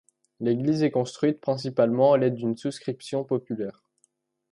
L'église 0.39 0.81
est 0.81 0.89
construite 0.89 1.39
principalement 1.39 2.13
à 2.13 2.17
l'aide 2.17 2.33
d'une 2.33 2.57
souscription 2.57 3.23
populaire. 3.23 3.83